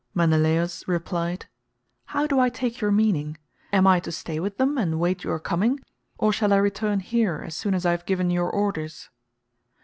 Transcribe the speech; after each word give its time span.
Menelaus 0.15 0.83
replied, 0.87 1.45
"How 2.05 2.25
do 2.25 2.39
I 2.39 2.49
take 2.49 2.81
your 2.81 2.89
meaning? 2.89 3.37
Am 3.71 3.85
I 3.85 3.99
to 3.99 4.11
stay 4.11 4.39
with 4.39 4.57
them 4.57 4.75
and 4.79 4.99
wait 4.99 5.23
your 5.23 5.37
coming, 5.37 5.79
or 6.17 6.33
shall 6.33 6.53
I 6.53 6.57
return 6.57 7.01
here 7.01 7.43
as 7.45 7.55
soon 7.55 7.75
as 7.75 7.85
I 7.85 7.91
have 7.91 8.07
given 8.07 8.31
your 8.31 8.49
orders?" 8.49 9.11